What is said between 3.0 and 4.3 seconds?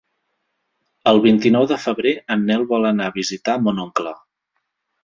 a visitar mon oncle.